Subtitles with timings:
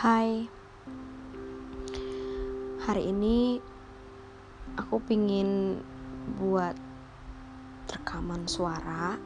[0.00, 0.48] Hai.
[2.88, 3.60] Hari ini
[4.80, 5.76] Aku pingin
[6.40, 6.72] Buat
[7.84, 9.20] Rekaman suara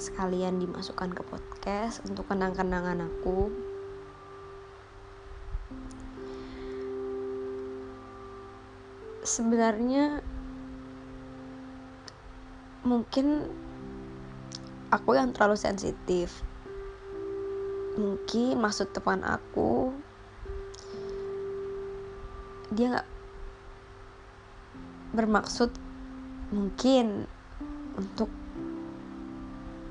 [0.00, 3.52] Sekalian dimasukkan ke podcast Untuk kenang-kenangan aku.
[9.20, 10.24] Sebenarnya
[12.88, 13.44] Mungkin
[14.88, 16.48] Aku yang terlalu sensitif
[17.98, 19.90] mungkin maksud teman aku
[22.70, 23.08] dia nggak
[25.10, 25.74] bermaksud
[26.54, 27.26] mungkin
[27.98, 28.30] untuk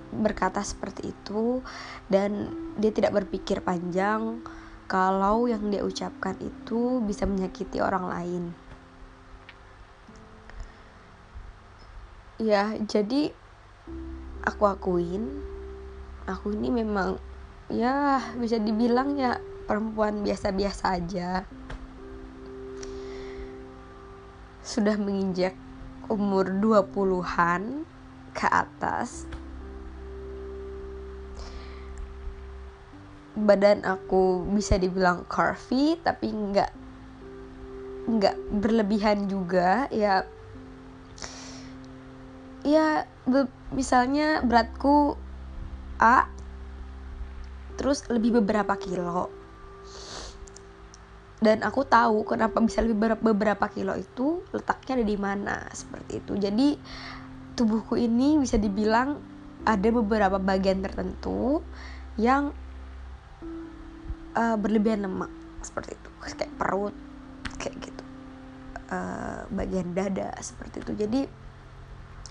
[0.09, 1.59] berkata seperti itu
[2.07, 2.49] dan
[2.80, 4.41] dia tidak berpikir panjang
[4.90, 8.43] kalau yang dia ucapkan itu bisa menyakiti orang lain.
[12.40, 13.29] Ya, jadi
[14.48, 15.43] aku akuin
[16.26, 17.20] aku ini memang
[17.70, 19.37] ya bisa dibilang ya
[19.70, 21.45] perempuan biasa-biasa aja.
[24.65, 25.53] Sudah menginjak
[26.09, 27.85] umur 20-an
[28.34, 29.29] ke atas.
[33.37, 36.71] Badan aku bisa dibilang curvy tapi nggak
[38.09, 40.26] nggak berlebihan juga ya.
[42.65, 43.05] Ya
[43.71, 45.13] misalnya beratku
[46.01, 46.38] A
[47.80, 49.32] terus lebih beberapa kilo.
[51.40, 56.35] Dan aku tahu kenapa bisa lebih beberapa kilo itu letaknya ada di mana seperti itu.
[56.35, 56.76] Jadi
[57.55, 59.16] tubuhku ini bisa dibilang
[59.63, 61.63] ada beberapa bagian tertentu
[62.20, 62.52] yang
[64.35, 65.31] uh, berlebihan lemak
[65.63, 66.09] seperti itu.
[66.19, 66.96] Kayak perut
[67.56, 68.03] kayak gitu.
[68.91, 70.91] Uh, bagian dada seperti itu.
[71.00, 71.22] Jadi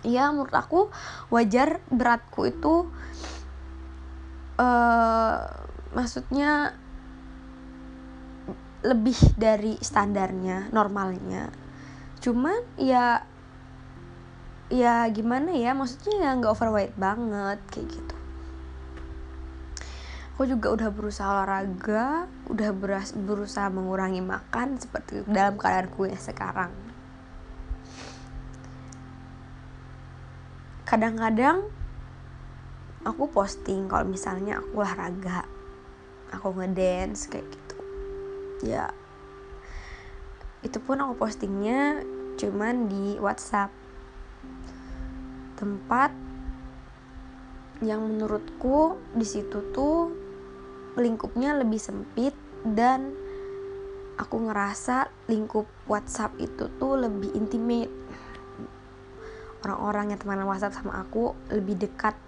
[0.05, 0.93] ya menurut aku
[1.33, 2.93] wajar beratku itu
[4.59, 5.39] uh,
[5.95, 6.75] maksudnya
[8.83, 11.51] lebih dari standarnya normalnya.
[12.23, 13.23] Cuman ya
[14.69, 18.17] ya gimana ya maksudnya ya nggak overweight banget kayak gitu.
[20.39, 26.71] Aku juga udah berusaha olahraga udah beras, berusaha mengurangi makan seperti dalam keadaanku yang sekarang.
[30.87, 31.67] Kadang-kadang
[33.07, 35.47] aku posting kalau misalnya aku olahraga
[36.33, 37.77] aku ngedance kayak gitu.
[38.65, 38.91] Ya
[40.59, 42.03] itu pun aku postingnya
[42.39, 43.71] cuman di WhatsApp.
[45.59, 46.11] Tempat
[47.83, 50.11] yang menurutku di situ tuh
[50.99, 52.35] lingkupnya lebih sempit
[52.67, 53.15] dan
[54.19, 57.91] aku ngerasa lingkup WhatsApp itu tuh lebih intimate.
[59.63, 62.19] Orang-orang yang teman WhatsApp sama aku lebih dekat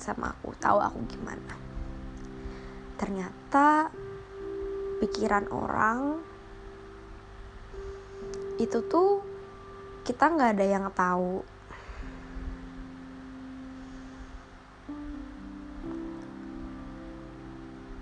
[0.00, 1.54] sama aku tahu aku gimana.
[2.96, 3.92] Ternyata
[5.04, 6.24] pikiran orang
[8.56, 9.20] itu tuh
[10.04, 11.44] kita nggak ada yang tahu.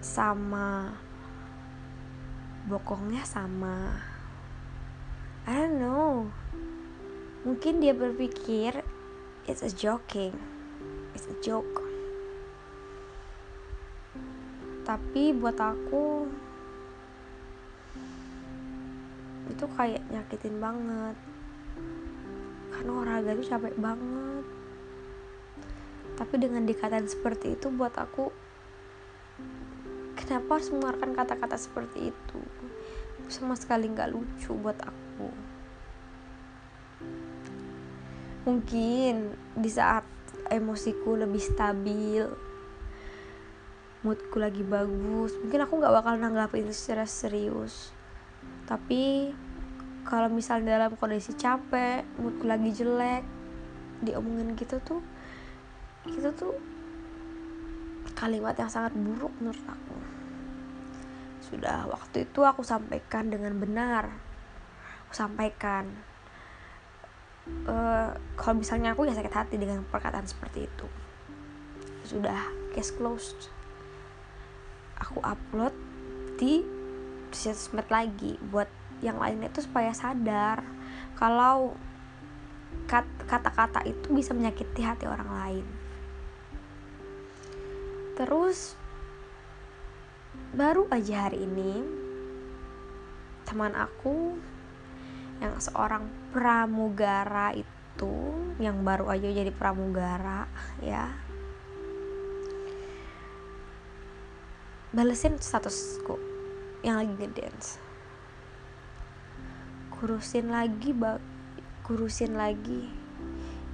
[0.01, 0.97] sama
[2.65, 4.01] bokongnya sama?
[5.45, 6.42] I don't know
[7.43, 8.87] mungkin dia berpikir
[9.51, 10.35] it's a joking.
[11.13, 11.83] It's a joke.
[14.83, 16.27] Tapi buat aku
[19.51, 21.17] itu kayak nyakitin banget.
[22.73, 24.45] Karena olahraga itu capek banget.
[26.15, 28.31] Tapi dengan dikatain seperti itu buat aku
[30.15, 32.41] kenapa harus mengeluarkan kata-kata seperti itu?
[33.27, 35.52] Sama sekali nggak lucu buat aku
[38.43, 40.03] mungkin di saat
[40.51, 42.27] emosiku lebih stabil
[44.03, 47.95] moodku lagi bagus mungkin aku nggak bakal nanggapin itu secara serius.
[48.67, 49.31] Tapi
[50.03, 53.23] kalau misalnya dalam kondisi capek moodku lagi jelek
[54.03, 55.03] diomongin gitu tuh
[56.11, 56.59] itu tuh
[58.19, 59.97] kalimat yang sangat buruk menurut aku.
[61.47, 64.11] Sudah waktu itu aku sampaikan dengan benar.
[65.07, 65.87] Aku sampaikan
[67.67, 70.87] uh, kalau misalnya aku ya sakit hati dengan perkataan seperti itu.
[72.07, 72.39] Sudah
[72.75, 73.51] case closed.
[75.03, 75.75] Aku upload
[76.39, 76.63] di
[77.33, 78.69] sosmed lagi buat
[79.03, 80.63] yang lainnya itu supaya sadar
[81.19, 81.75] kalau
[83.27, 85.67] kata-kata itu bisa menyakiti hati orang lain.
[88.15, 88.77] Terus
[90.53, 91.81] baru aja hari ini
[93.49, 94.37] teman aku
[95.43, 98.15] yang seorang pramugara itu
[98.63, 100.47] yang baru aja jadi pramugara
[100.79, 101.11] ya.
[104.95, 106.15] Balesin statusku
[106.87, 107.83] yang lagi ngedance.
[109.91, 111.19] Kurusin lagi bag
[111.83, 112.87] kurusin lagi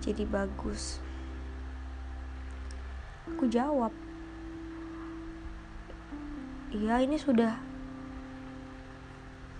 [0.01, 1.05] jadi bagus.
[3.29, 3.93] Aku jawab
[6.73, 7.61] iya ini sudah.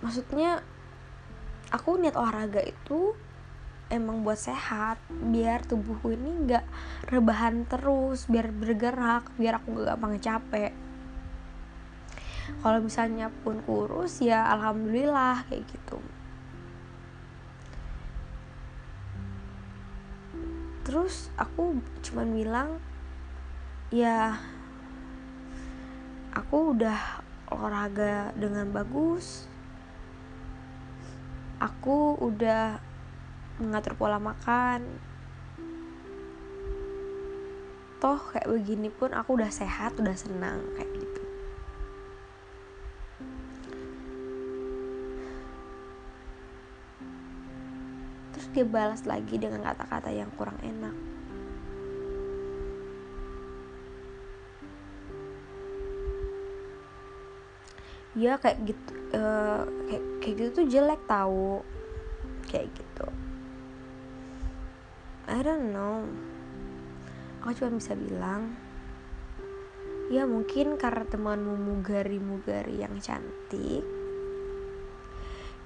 [0.01, 0.63] Maksudnya
[1.69, 3.13] aku niat olahraga itu
[3.89, 6.65] emang buat sehat biar tubuhku ini nggak
[7.09, 10.73] rebahan terus biar bergerak biar aku gak gampang capek.
[12.49, 16.01] Kalau misalnya pun kurus ya alhamdulillah kayak gitu.
[20.85, 22.69] Terus aku cuman bilang
[23.93, 24.37] ya
[26.33, 29.48] aku udah olahraga dengan bagus
[31.59, 32.79] aku udah
[33.59, 34.83] mengatur pola makan.
[37.99, 41.21] Toh kayak begini pun aku udah sehat udah senang kayak gitu.
[48.49, 51.08] Dia balas lagi dengan kata-kata yang kurang enak
[58.17, 61.61] ya kayak gitu uh, kayak kayak gitu tuh jelek tahu
[62.49, 63.07] kayak gitu.
[65.29, 66.09] I don't know.
[67.45, 68.57] Aku cuma bisa bilang
[70.09, 73.85] ya mungkin karena temanmu mugari-mugari yang cantik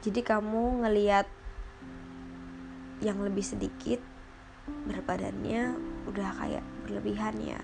[0.04, 1.31] jadi kamu ngeliat
[3.00, 4.04] yang lebih sedikit
[4.84, 5.80] berat badannya
[6.12, 7.63] udah kayak berlebihan ya.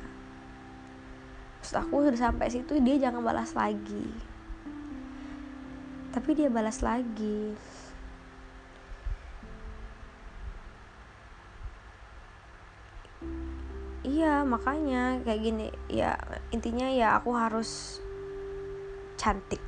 [1.60, 4.08] Terus aku udah sampai situ dia jangan balas lagi
[6.10, 7.54] tapi dia balas lagi.
[14.02, 15.68] Iya makanya kayak gini.
[15.92, 16.18] Ya
[16.50, 18.02] intinya ya aku harus
[19.20, 19.62] cantik.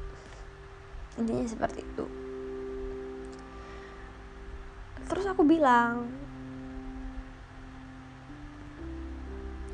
[1.20, 2.06] Intinya seperti itu.
[5.12, 6.08] Terus aku bilang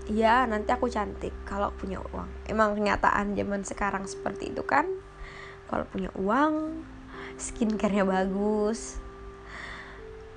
[0.10, 2.28] ya nanti aku cantik kalau punya uang.
[2.50, 4.97] Emang kenyataan zaman sekarang seperti itu kan
[5.68, 6.84] kalau punya uang
[7.38, 8.98] skincarenya bagus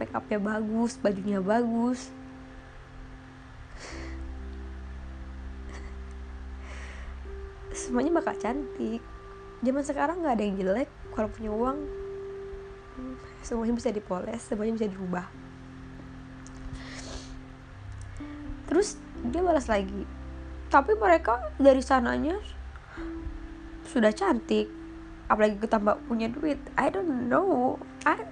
[0.01, 2.09] make upnya bagus bajunya bagus.
[7.77, 9.05] Semuanya bakal cantik.
[9.61, 11.79] Zaman sekarang nggak ada yang jelek kalau punya uang
[13.45, 15.29] semuanya bisa dipoles semuanya bisa diubah.
[18.73, 20.09] Terus dia balas lagi
[20.73, 22.41] tapi mereka dari sananya
[23.85, 24.80] sudah cantik
[25.31, 27.79] apalagi ketambah punya duit I don't know.
[28.03, 28.27] I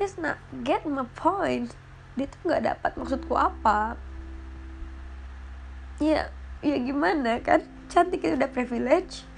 [0.00, 1.76] he's not get my point.
[2.16, 4.00] Dia tuh nggak dapat maksudku apa.
[6.00, 6.32] Ya
[6.64, 7.68] ya gimana kan?
[7.92, 9.28] Cantik itu udah privilege.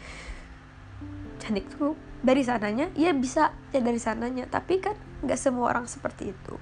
[1.43, 4.47] Cantik tuh dari sananya ya bisa ya dari sananya.
[4.47, 4.95] Tapi kan
[5.27, 6.55] nggak semua orang seperti itu.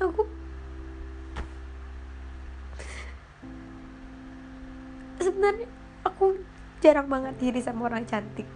[0.00, 0.37] Aku
[5.22, 5.68] sebenarnya
[6.06, 6.38] aku
[6.78, 8.46] jarang banget diri sama orang cantik.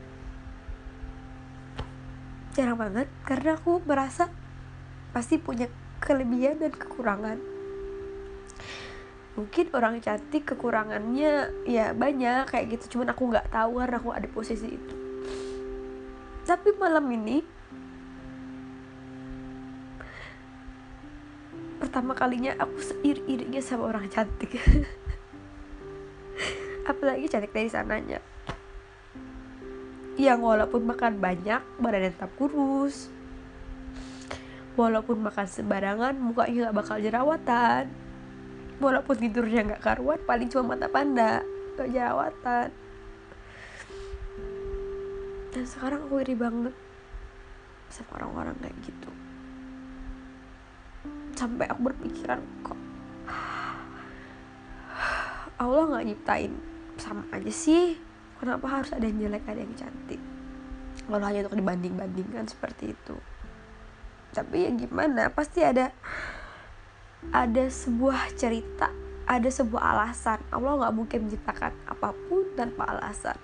[2.55, 4.29] Jarang banget karena aku merasa
[5.11, 5.67] pasti punya
[5.99, 7.39] kelebihan dan kekurangan.
[9.33, 14.29] Mungkin orang cantik kekurangannya ya banyak kayak gitu cuman aku nggak tahu karena aku ada
[14.29, 14.95] posisi itu.
[16.45, 17.41] Tapi malam ini
[21.81, 24.55] pertama kalinya aku seiri-irinya sama orang cantik
[27.03, 28.23] apalagi cantik dari sananya.
[30.15, 33.11] Yang walaupun makan banyak badannya tetap kurus.
[34.79, 37.91] Walaupun makan sembarangan mukanya nggak bakal jerawatan.
[38.79, 41.43] Walaupun tidurnya nggak karuan paling cuma mata panda
[41.75, 42.71] gak jerawatan.
[45.51, 46.75] Dan sekarang aku iri banget
[47.91, 49.11] sama orang-orang kayak gitu.
[51.35, 52.79] Sampai aku berpikiran kok
[55.67, 56.71] Allah nggak nyiptain
[57.03, 57.99] sama aja sih.
[58.39, 60.23] Kenapa harus ada yang jelek ada yang cantik?
[61.03, 63.19] Kalau hanya untuk dibanding-bandingkan seperti itu.
[64.31, 65.91] Tapi ya gimana pasti ada
[67.35, 68.91] ada sebuah cerita
[69.27, 70.39] ada sebuah alasan.
[70.51, 73.39] Allah nggak mungkin menciptakan apa pun tanpa alasan.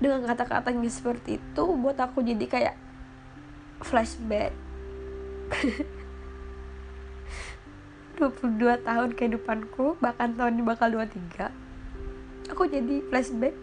[0.00, 2.76] Dengan kata-katanya seperti itu buat aku jadi kayak
[3.84, 4.52] flashback
[8.20, 11.48] 22 tahun kehidupanku bahkan tahun ini bakal 23
[12.52, 13.56] aku jadi flashback.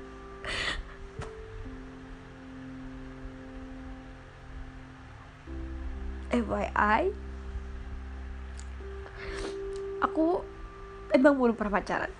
[6.33, 7.13] FYI
[10.01, 10.41] aku
[11.13, 12.11] emang belum pernah pacaran.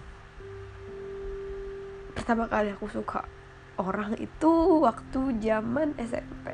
[2.13, 3.25] Pertama kali aku suka
[3.81, 4.51] orang itu
[4.85, 6.53] waktu zaman SMP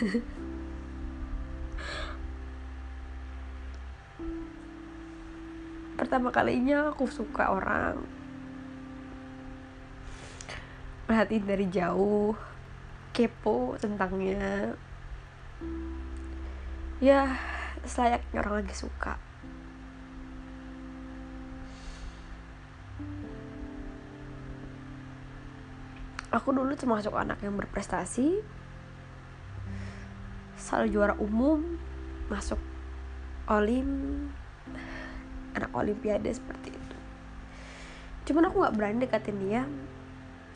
[6.04, 7.96] pertama kalinya aku suka orang.
[11.08, 12.36] Perhatiin dari jauh
[13.16, 14.76] kepo tentangnya.
[17.00, 17.40] Ya
[17.88, 19.16] selayaknya orang lagi suka.
[26.36, 28.44] Aku dulu termasuk anak yang berprestasi.
[30.60, 31.80] Selalu juara umum
[32.28, 32.60] masuk
[33.48, 34.28] olim
[35.54, 36.96] anak olimpiade seperti itu.
[38.30, 39.62] Cuman aku nggak berani deketin dia.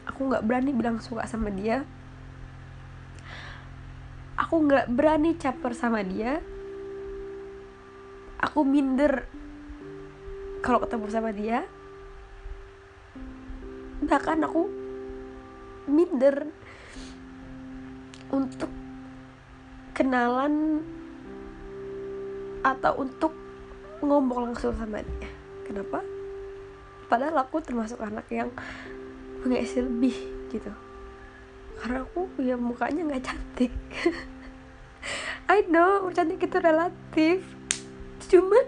[0.08, 1.84] Aku nggak berani bilang suka sama dia.
[4.38, 6.40] Aku nggak berani caper sama dia.
[8.38, 9.26] Aku minder
[10.62, 11.66] kalau ketemu sama dia.
[14.02, 14.62] Bahkan aku
[15.90, 16.48] minder
[18.32, 18.70] untuk
[19.92, 20.84] kenalan
[22.62, 23.47] atau untuk
[24.02, 25.30] ngomong langsung sama dia.
[25.66, 26.00] Kenapa?
[27.08, 28.52] Padahal aku termasuk anak yang
[29.42, 30.14] punya lebih
[30.52, 30.72] gitu.
[31.78, 33.72] Karena aku ya mukanya nggak cantik.
[35.52, 37.42] I know cantik itu relatif.
[38.28, 38.64] Cuman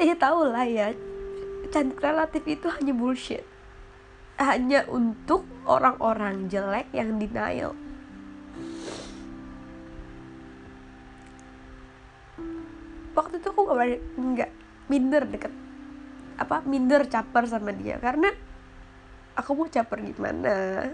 [0.00, 0.96] ya tau lah ya
[1.68, 3.44] cantik relatif itu hanya bullshit.
[4.40, 7.76] Hanya untuk orang-orang jelek yang denial
[13.40, 14.50] itu aku gak nggak
[14.92, 15.52] minder deket
[16.40, 18.00] apa minder caper sama dia.
[18.00, 18.32] Karena
[19.36, 20.88] aku mau caper gimana?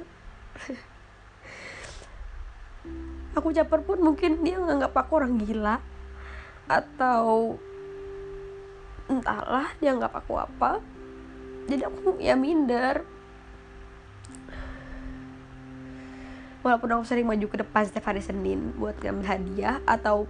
[3.36, 5.76] Aku caper pun mungkin dia nganggap aku orang gila.
[6.72, 7.60] Atau
[9.12, 10.80] entahlah dia nggak aku apa.
[11.68, 13.04] Jadi aku ya minder.
[16.64, 20.24] Walaupun aku sering maju ke depan setiap hari Senin buat ngambil hadiah atau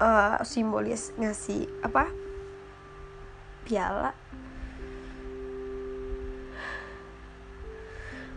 [0.00, 2.08] uh, simbolis ngasih apa
[3.66, 4.12] piala.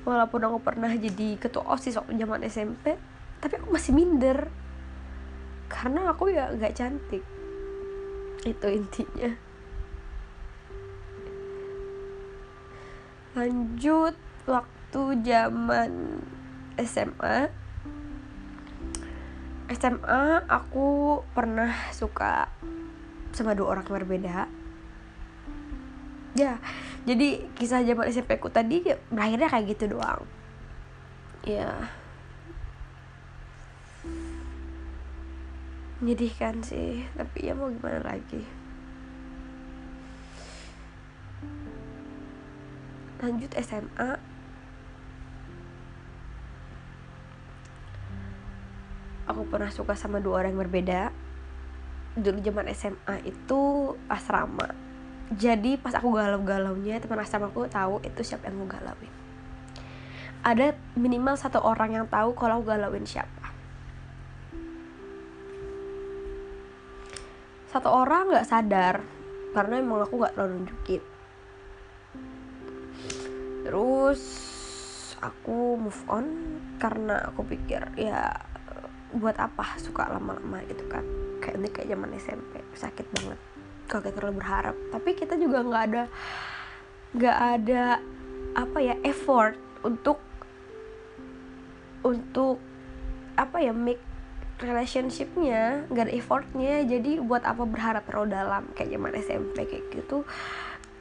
[0.08, 2.98] Walaupun aku pernah jadi ketua osis waktu zaman SMP
[3.40, 4.50] tapi aku masih minder.
[5.70, 7.22] Karena aku ya gak cantik.
[8.42, 9.30] Itu intinya.
[13.38, 14.18] Lanjut
[14.50, 16.26] waktu zaman
[16.82, 17.54] SMA
[19.70, 22.50] SMA aku pernah suka
[23.30, 24.38] sama dua orang yang berbeda.
[26.34, 26.58] Ya
[27.06, 28.82] jadi kisah zaman SMP ku tadi
[29.14, 30.26] berakhirnya kayak gitu doang.
[31.46, 31.70] Ya.
[36.02, 38.42] Menyedihkan sih tapi ya mau gimana lagi?
[43.20, 44.29] Lanjut SMA
[49.30, 51.14] aku pernah suka sama dua orang yang berbeda.
[52.18, 54.74] Dulu zaman SMA itu asrama.
[55.30, 59.14] Jadi pas aku galau-galaunya teman asrama aku tahu itu siapa yang aku galauin.
[60.42, 63.54] Ada minimal satu orang yang tahu kalau aku galauin siapa.
[67.70, 69.06] Satu orang nggak sadar
[69.54, 71.04] karena emang aku nggak terlalu nunjukin.
[73.70, 74.22] Terus
[75.22, 76.26] aku move on
[76.82, 78.49] karena aku pikir ya
[79.16, 81.06] buat apa suka lama-lama gitu kan?
[81.42, 83.40] Kayak ini kayak zaman SMP sakit banget.
[83.90, 84.76] Kalau kita terlalu berharap.
[84.94, 86.04] Tapi kita juga nggak ada
[87.10, 87.84] nggak ada
[88.54, 90.22] apa ya effort untuk
[92.06, 92.62] untuk
[93.34, 94.02] apa ya make
[94.62, 96.86] relationshipnya nggak ada effortnya.
[96.86, 98.64] Jadi buat apa berharap terlalu dalam?
[98.78, 100.28] Kayak zaman SMP kayak gitu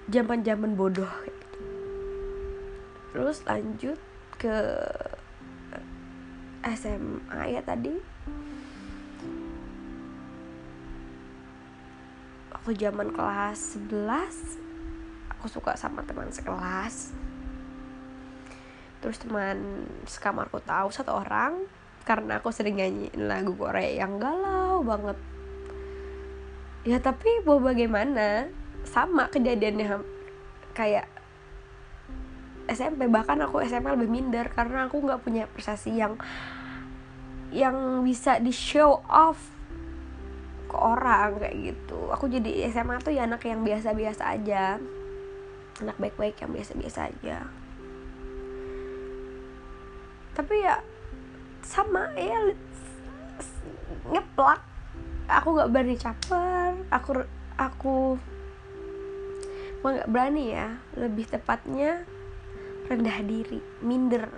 [0.08, 1.58] zaman zaman bodoh kayak gitu.
[3.12, 3.98] Terus lanjut
[4.40, 4.56] ke
[6.74, 7.94] SMA ya tadi.
[12.52, 17.14] Waktu zaman kelas 11 aku suka sama teman sekelas.
[18.98, 21.64] Terus teman sekamarku tahu satu orang
[22.02, 25.16] karena aku sering nyanyiin lagu Korea yang galau banget.
[26.82, 28.50] Ya tapi mau bagaimana?
[28.88, 30.00] Sama kejadiannya
[30.72, 31.17] kayak
[32.68, 36.20] SMP bahkan aku SMP lebih minder karena aku nggak punya prestasi yang
[37.48, 39.40] yang bisa di show off
[40.68, 42.12] ke orang kayak gitu.
[42.12, 44.76] Aku jadi SMA tuh ya anak yang biasa-biasa aja.
[45.80, 47.48] Anak baik-baik yang biasa-biasa aja.
[50.36, 50.84] Tapi ya
[51.64, 52.52] sama ya
[54.12, 54.60] ngeplak.
[55.24, 56.76] Aku nggak berani caper.
[56.92, 57.10] Aku
[57.56, 58.20] aku
[59.80, 60.76] nggak berani ya.
[61.00, 62.04] Lebih tepatnya
[62.88, 64.32] rendah diri minder.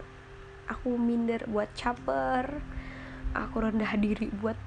[0.67, 2.59] Aku minder buat caper.
[3.31, 4.59] Aku rendah diri buat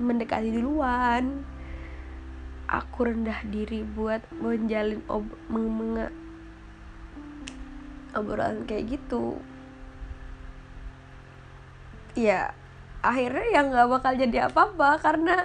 [0.00, 1.44] mendekati duluan.
[2.64, 6.08] Aku rendah diri buat menjalin ob meng
[8.16, 9.36] obrolan kayak gitu.
[12.16, 12.56] Ya
[13.04, 15.36] akhirnya yang nggak bakal jadi apa-apa karena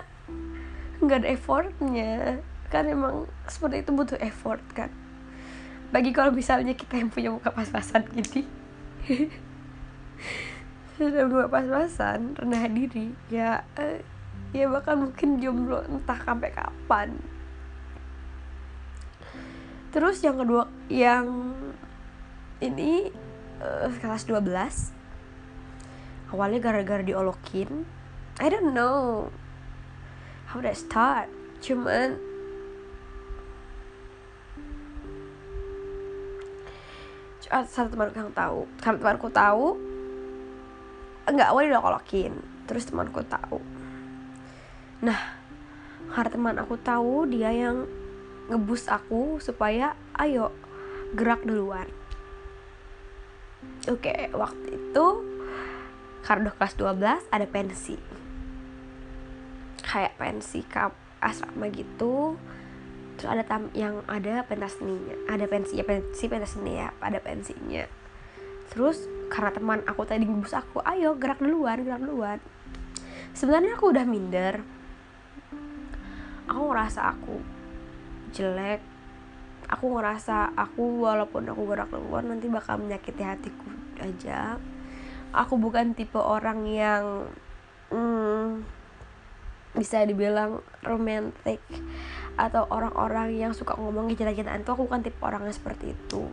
[1.03, 2.39] nggak ada effortnya.
[2.71, 5.04] Kan emang seperti itu butuh effort kan
[5.95, 8.43] bagi kalau misalnya kita yang punya muka pas-pasan gini.
[10.99, 14.03] Sudah muka pas-pasan rendah diri ya eh,
[14.51, 17.15] ya bahkan mungkin jomblo entah sampai kapan.
[19.95, 21.55] Terus yang kedua yang
[22.59, 23.07] ini
[23.63, 24.91] uh, kelas 12
[26.35, 27.87] awalnya gara-gara diolokin.
[28.43, 29.31] I don't know
[30.51, 31.31] how that start.
[31.63, 32.34] Cuman
[37.49, 38.65] satu temanku yang tahu.
[38.81, 39.67] Karena temanku tahu
[41.25, 42.33] enggak awalnya diolokin
[42.69, 43.61] terus temanku tahu.
[45.01, 45.19] Nah
[46.13, 47.89] karena teman aku tahu dia yang
[48.49, 50.53] ngebus aku supaya ayo
[51.17, 51.89] gerak duluan.
[53.89, 55.05] Oke waktu itu
[56.25, 57.97] karena udah kelas 12 ada pensi.
[59.85, 62.37] Kayak pensi kap asrama gitu
[63.15, 67.19] terus ada tam yang ada pentas seninya ada pensi ya pensi pentas seni ya ada
[67.23, 67.85] pensinya.
[68.71, 72.39] Terus karena teman aku tadi ngebus aku ayo gerak duluan gerak duluan.
[73.35, 74.63] Sebenarnya aku udah minder.
[76.47, 77.35] Aku ngerasa aku
[78.35, 78.81] jelek.
[79.65, 84.61] Aku ngerasa aku walaupun aku gerak keluar nanti bakal menyakiti hatiku aja.
[85.33, 87.27] Aku bukan tipe orang yang
[87.89, 88.61] hmm,
[89.75, 91.59] bisa dibilang romantis
[92.35, 96.27] atau orang-orang yang suka ngomong gila-gilaan itu aku bukan tipe orang yang seperti itu.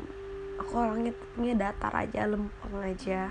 [0.58, 1.14] Aku orangnya
[1.54, 3.30] datar aja lempeng aja.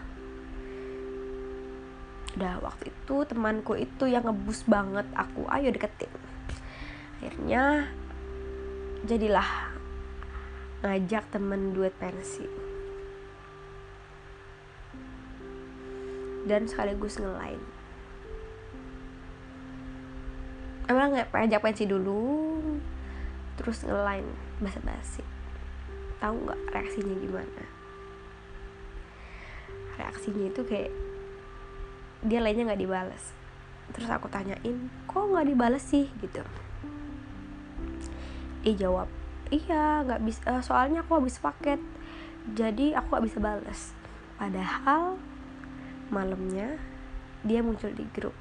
[2.40, 5.44] Udah waktu itu temanku itu yang ngebus banget aku.
[5.52, 6.12] Ayo deketin.
[7.20, 7.92] Akhirnya
[9.04, 9.76] jadilah
[10.80, 12.48] ngajak temen duet pensi.
[16.48, 17.60] Dan sekaligus ngelain
[20.92, 22.60] emang nggak ngajak pensi dulu?
[23.58, 24.28] Terus ngelain
[24.60, 25.24] basa-basi.
[26.20, 27.64] Tahu nggak reaksinya gimana?
[29.98, 30.92] Reaksinya itu kayak
[32.22, 33.24] dia lainnya nggak dibales.
[33.92, 36.12] Terus aku tanyain kok nggak dibales sih?
[36.20, 36.44] Gitu.
[38.62, 39.10] Dia jawab
[39.52, 41.82] iya nggak bisa uh, soalnya aku habis paket.
[42.54, 43.94] Jadi aku nggak bisa balas
[44.42, 45.22] padahal
[46.10, 46.82] malamnya
[47.46, 48.34] dia muncul di grup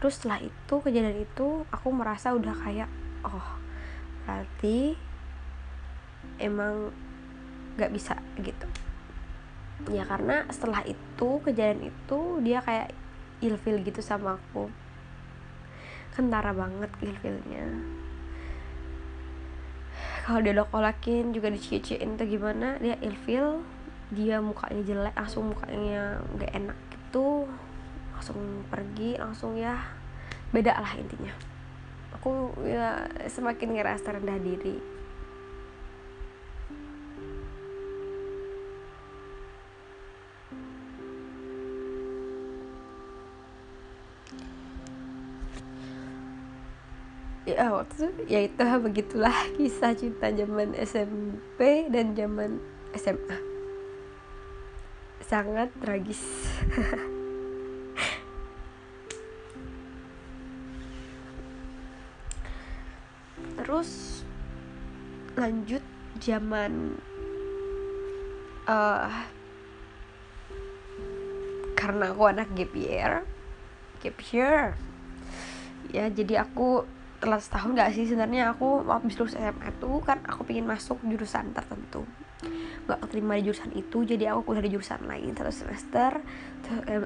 [0.00, 2.88] terus setelah itu kejadian itu aku merasa udah kayak
[3.20, 3.60] oh
[4.24, 4.96] berarti
[6.40, 6.88] emang
[7.76, 8.66] nggak bisa gitu.
[9.88, 12.92] Ya karena setelah itu kejadian itu dia kayak
[13.44, 14.68] ilfil gitu sama aku.
[16.16, 17.64] Kentara banget ilfilnya.
[20.24, 23.64] Kalau dia kolakin juga dicie-ciein tuh gimana dia ilfil
[24.10, 27.46] dia mukanya jelek langsung mukanya gak enak gitu
[28.20, 29.80] langsung pergi langsung ya.
[30.52, 31.32] Beda lah intinya.
[32.20, 34.76] Aku ya semakin ngerasa rendah diri.
[47.48, 52.60] Ya waktu itu ya itu begitulah kisah cinta zaman SMP dan zaman
[52.92, 53.40] SMA
[55.24, 56.20] sangat tragis
[63.70, 64.26] terus
[65.38, 65.78] lanjut
[66.18, 66.98] zaman
[68.66, 69.06] uh,
[71.78, 73.22] karena aku anak gap year
[74.02, 74.74] gap year.
[75.94, 76.82] Ya jadi aku
[77.22, 78.56] telat setahun gak sih sebenarnya?
[78.56, 82.02] Aku habis lulus SMA tuh kan aku pengen masuk jurusan tertentu.
[82.88, 86.18] Nggak keterima di jurusan itu jadi aku kuliah di jurusan lain satu semester.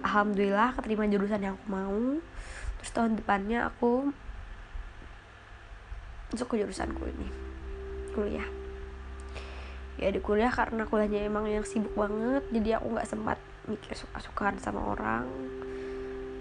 [0.01, 2.01] Alhamdulillah keterima jurusan yang aku mau.
[2.81, 4.15] Terus tahun depannya aku
[6.35, 7.31] masuk ke jurusanku ini.
[8.11, 8.49] Kuliah.
[9.95, 13.39] Ya di kuliah karena kuliahnya emang yang sibuk banget jadi aku nggak sempat
[13.71, 15.31] mikir suka-sukaan sama orang.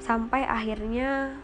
[0.02, 1.38] Sampai akhirnya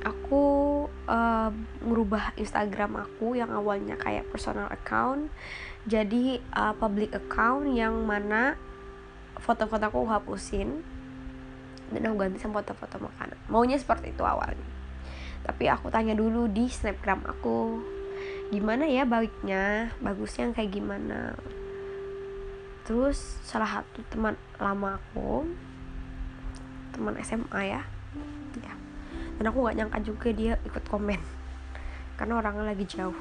[0.00, 1.52] aku uh,
[2.40, 5.30] Instagram aku yang awalnya kayak personal account
[5.86, 8.58] jadi uh, public account yang mana
[9.38, 10.82] foto-foto aku hapusin
[11.90, 13.38] dan aku ganti sama foto-foto makanan.
[13.46, 14.66] Maunya seperti itu awalnya.
[15.46, 17.78] Tapi aku tanya dulu di snapgram aku
[18.50, 19.94] gimana ya baiknya?
[20.02, 21.38] Bagusnya kayak gimana?
[22.86, 25.46] Terus salah satu teman lama aku
[26.94, 27.82] teman SMA ya
[28.62, 28.74] ya.
[29.38, 31.20] Dan aku nggak nyangka juga dia ikut komen.
[32.18, 33.14] Karena orangnya lagi jauh.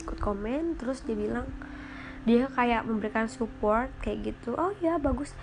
[0.00, 1.44] Ikut komen terus dia bilang
[2.22, 4.54] dia kayak memberikan support kayak gitu.
[4.54, 5.34] Oh ya bagus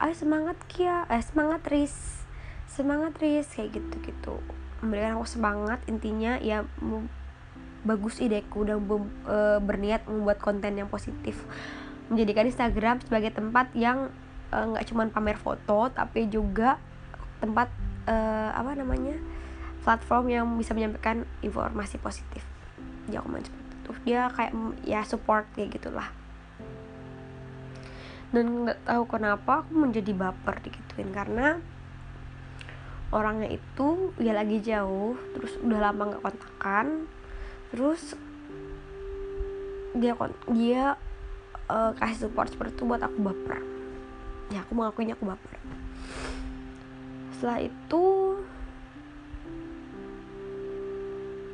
[0.00, 1.06] ayo semangat Kia.
[1.10, 2.24] Eh semangat Riz.
[2.70, 4.36] Semangat Riz kayak gitu gitu
[4.84, 6.68] memberikan aku semangat intinya ya
[7.88, 11.40] bagus ideku dan e, berniat membuat konten yang positif.
[12.12, 14.12] Menjadikan Instagram sebagai tempat yang
[14.52, 16.76] e, nggak e, cuma pamer foto tapi juga
[17.40, 17.68] tempat
[18.08, 19.20] uh, apa namanya
[19.84, 22.40] platform yang bisa menyampaikan informasi positif.
[23.04, 23.90] Dia komen seperti itu.
[24.08, 26.08] Dia kayak ya support kayak gitulah
[28.34, 31.62] dan nggak tahu kenapa aku menjadi baper dikituin karena
[33.14, 37.06] orangnya itu ya lagi jauh terus udah lama nggak kontakan
[37.70, 38.18] terus
[39.94, 40.18] dia
[40.50, 40.98] dia
[41.70, 43.62] uh, kasih support seperti itu buat aku baper.
[44.52, 45.54] Ya aku mengakuinya aku baper.
[47.38, 48.04] Setelah itu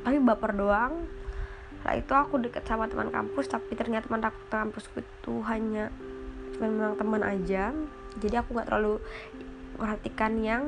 [0.00, 0.94] tapi baper doang.
[1.80, 5.92] Setelah itu aku deket sama teman kampus tapi ternyata teman kampusku itu hanya
[6.60, 7.72] memang teman aja.
[8.20, 9.00] Jadi aku nggak terlalu
[9.80, 10.62] perhatikan yang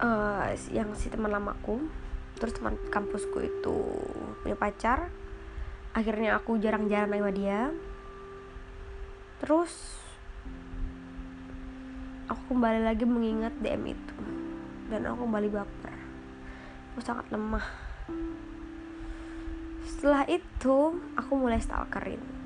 [0.00, 1.84] uh, yang si teman lamaku.
[2.40, 3.76] Terus teman kampusku itu
[4.40, 5.12] punya pacar.
[5.92, 7.68] Akhirnya aku jarang-jarang sama dia.
[9.44, 9.72] Terus
[12.32, 14.16] aku kembali lagi mengingat DM itu.
[14.88, 15.94] Dan aku kembali baper.
[16.96, 17.66] Aku sangat lemah.
[19.84, 22.37] Setelah itu aku mulai stalkerin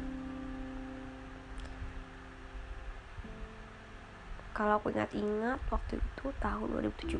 [4.62, 7.18] kalau aku ingat-ingat waktu itu tahun 2017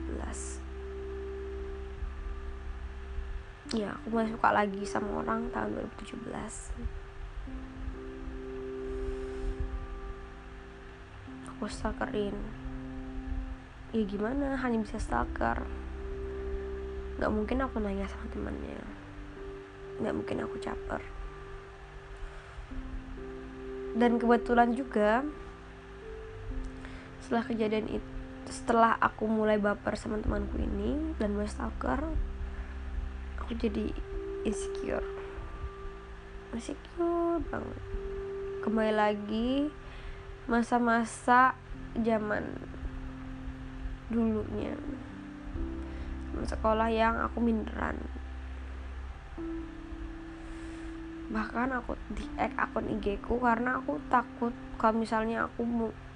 [3.75, 5.75] ya aku mulai suka lagi sama orang tahun
[6.07, 7.03] 2017
[11.63, 12.35] aku stalkerin.
[13.95, 14.59] Ya gimana?
[14.59, 15.63] Hanya bisa stalker.
[17.23, 18.83] Nggak mungkin aku nanya sama temannya.
[20.03, 20.99] Nggak mungkin aku caper.
[23.95, 25.23] Dan kebetulan juga
[27.23, 28.11] setelah kejadian itu
[28.51, 32.05] setelah aku mulai baper sama temanku ini dan mulai stalker
[33.39, 33.91] aku jadi
[34.43, 35.07] insecure.
[36.55, 37.83] Insecure banget.
[38.63, 39.51] Kembali lagi
[40.47, 41.59] masa-masa
[41.99, 42.43] zaman
[44.11, 44.75] dulunya.
[46.49, 47.99] Sekolah yang aku minderan.
[51.33, 55.65] Bahkan aku di akun IG ku karena aku takut kalau misalnya aku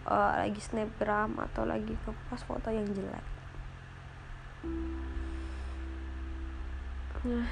[0.06, 3.26] uh, lagi snapgram atau lagi ngepost foto yang jelek.
[7.26, 7.50] Nah.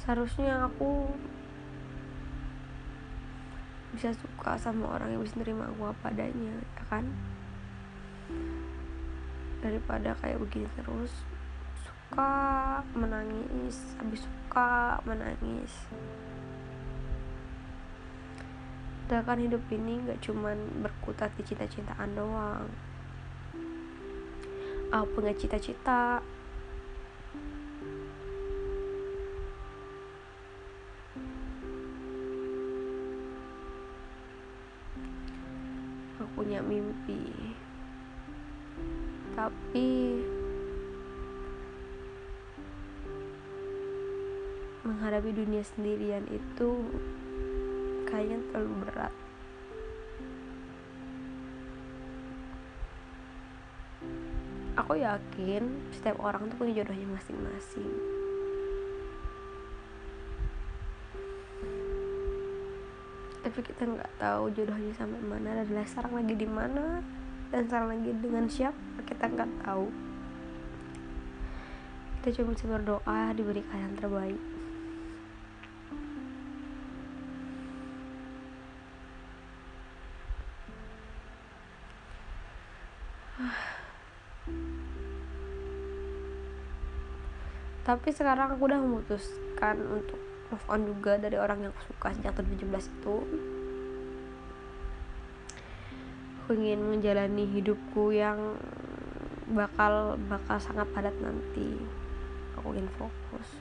[0.00, 1.12] Seharusnya aku
[3.92, 7.04] bisa suka sama orang yang bisa nerima gue padanya ya kan?
[9.60, 11.12] Daripada kayak begini terus
[11.84, 12.32] suka
[12.96, 15.84] menangis habis suka menangis
[19.08, 22.68] sedangkan hidup ini gak cuman berkutat di cita-citaan doang.
[24.92, 26.20] Aku punya cita-cita?
[36.20, 37.32] Aku punya mimpi.
[39.32, 40.20] Tapi
[44.84, 46.68] menghadapi dunia sendirian itu
[48.08, 49.12] kayaknya terlalu berat.
[54.80, 57.92] Aku yakin setiap orang tuh punya jodohnya masing-masing.
[63.44, 67.04] Tapi kita nggak tahu jodohnya sampai mana dan sekarang lagi di mana
[67.52, 69.90] dan sekarang lagi dengan siapa kita nggak tahu.
[72.18, 74.57] Kita cuma bisa berdoa diberikan yang terbaik
[87.88, 90.20] tapi sekarang aku udah memutuskan untuk
[90.52, 93.16] move on juga dari orang yang aku suka sejak 2017 itu.
[96.44, 98.60] Aku ingin menjalani hidupku yang
[99.56, 101.80] bakal bakal sangat padat nanti.
[102.60, 103.56] Aku ingin fokus.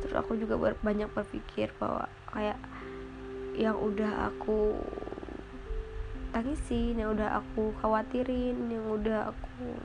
[0.00, 2.56] Terus aku juga ber, banyak berpikir bahwa kayak
[3.52, 4.80] yang udah aku
[6.32, 9.76] tangisin yang udah aku khawatirin yang udah aku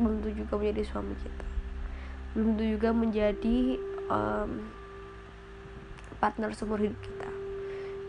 [0.00, 1.49] belum juga menjadi suami kita
[2.34, 3.58] belum tentu juga menjadi
[4.06, 4.62] um,
[6.22, 7.30] partner seumur hidup kita.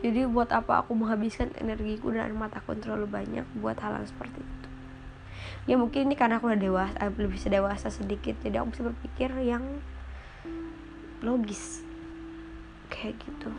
[0.01, 4.67] Jadi buat apa aku menghabiskan energiku dan mataku terlalu banyak buat hal, hal seperti itu?
[5.69, 9.29] Ya mungkin ini karena aku udah dewasa eh, lebih dewasa sedikit jadi aku bisa berpikir
[9.41, 9.61] yang
[11.21, 11.85] logis.
[12.89, 13.53] Kayak gitu.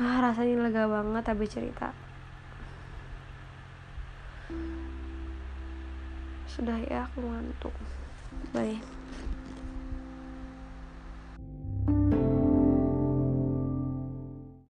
[0.00, 2.03] Ah rasanya lega banget habis cerita
[6.54, 7.74] sudah ya aku ngantuk.
[8.54, 8.93] Bye